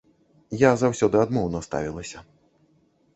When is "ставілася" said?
1.67-2.25